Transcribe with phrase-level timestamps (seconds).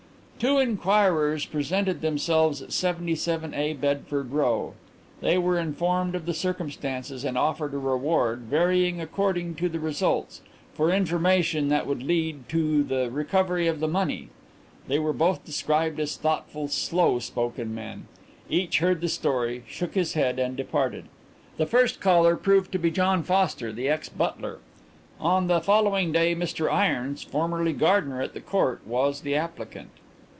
[0.43, 4.73] "Two inquirers presented themselves at 77a Bedford Row.
[5.19, 10.41] They were informed of the circumstances and offered a reward, varying according to the results,
[10.73, 14.29] for information that would lead to the recovery of the money.
[14.87, 18.07] They are both described as thoughtful, slow spoken men.
[18.49, 21.05] Each heard the story, shook his head, and departed.
[21.57, 24.57] The first caller proved to be John Foster, the ex butler.
[25.19, 29.89] On the following day Mr Irons, formerly gardener at the Court, was the applicant.